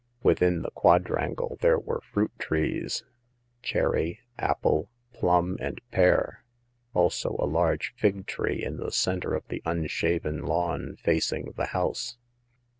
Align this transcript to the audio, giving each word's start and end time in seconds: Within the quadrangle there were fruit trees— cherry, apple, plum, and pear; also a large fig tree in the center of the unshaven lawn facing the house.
Within 0.23 0.63
the 0.63 0.71
quadrangle 0.71 1.59
there 1.61 1.77
were 1.77 2.01
fruit 2.01 2.31
trees— 2.39 3.03
cherry, 3.61 4.21
apple, 4.39 4.89
plum, 5.13 5.57
and 5.61 5.79
pear; 5.91 6.43
also 6.95 7.35
a 7.37 7.45
large 7.45 7.93
fig 7.95 8.25
tree 8.25 8.63
in 8.63 8.77
the 8.77 8.89
center 8.91 9.35
of 9.35 9.47
the 9.49 9.61
unshaven 9.63 10.41
lawn 10.43 10.95
facing 11.03 11.51
the 11.55 11.67
house. 11.67 12.17